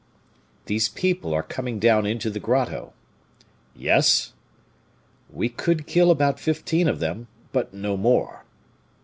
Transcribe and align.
"These 0.65 0.89
people 0.89 1.31
are 1.31 1.43
coming 1.43 1.77
down 1.77 2.07
into 2.07 2.31
the 2.31 2.39
grotto." 2.39 2.93
"Yes." 3.75 4.33
"We 5.29 5.47
could 5.47 5.85
kill 5.85 6.09
about 6.09 6.39
fifteen 6.39 6.87
of 6.87 6.99
them, 6.99 7.27
but 7.51 7.71
no 7.71 7.95
more." 7.95 8.43